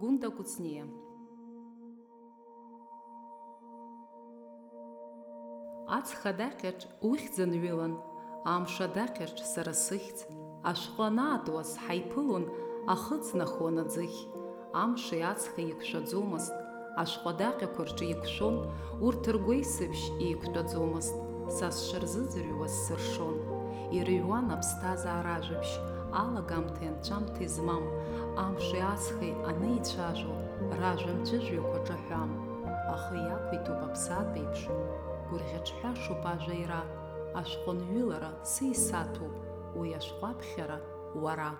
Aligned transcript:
Гунда 0.00 0.28
Куцниа 0.36 0.86
Аҵх 5.96 6.22
адаҟьаҿ 6.30 6.80
ухьӡ 7.08 7.36
ҩылан, 7.62 7.94
амш 8.54 8.74
адаҟьаҿ 8.86 9.36
сара 9.52 9.74
сыхьӡ, 9.84 10.18
ашәҟәы 10.70 11.04
анаатуаз 11.08 11.70
ҳаиԥылон, 11.84 12.44
ахыц 12.92 13.26
нахуан 13.38 13.76
аӡыхь. 13.82 14.20
Амши 14.82 15.18
ацхи 15.32 15.60
еиқәшәаӡомызт, 15.64 16.54
ашәҟәы 17.02 17.30
адаҟьақәа 17.32 17.82
рҿы 17.88 18.04
еиқәшәон, 18.08 18.56
урҭ 19.06 19.24
ргәеисыбжь 19.34 20.06
еиқәтәаӡомызт, 20.26 21.16
сыршон. 22.84 23.36
Ирыҩуан 23.97 24.47
аԥсҭазаара 24.55 25.33
ажәабжь, 25.37 25.75
алагамҭеи 26.21 26.89
анҵәамҭеи 26.91 27.49
змам, 27.55 27.85
амши 28.45 28.79
ацхи 28.93 29.29
анеицәажәо, 29.49 30.35
ражәамҵәыжәҩақәа 30.79 31.79
ҿаҳәам. 31.87 32.31
Ахы 32.93 33.17
иақәиҭуп 33.27 33.79
аԥсаатә 33.87 34.37
еиԥш, 34.41 34.61
гәырӷьаҿҳәашоуп 35.29 36.23
ажәаира, 36.33 36.81
ашәҟәы 37.39 37.73
нҩылара 37.79 38.31
сеисаҭәуп, 38.51 39.33
уи 39.77 39.89
ашәҟәаԥхьара 39.99 40.77
уара. 41.23 41.51